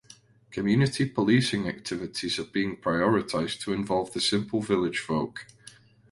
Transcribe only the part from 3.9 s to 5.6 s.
the simple village folk.